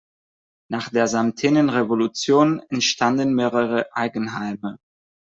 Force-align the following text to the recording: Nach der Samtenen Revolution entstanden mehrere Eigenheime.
Nach 0.67 0.89
der 0.89 1.05
Samtenen 1.05 1.69
Revolution 1.69 2.59
entstanden 2.69 3.35
mehrere 3.35 3.95
Eigenheime. 3.95 4.79